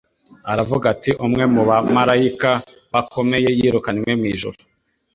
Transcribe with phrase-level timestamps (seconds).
[0.51, 2.51] Aravuga ati, umwe mu bamarayika
[2.93, 4.57] bakomeye yirukanywe mw'ijuru.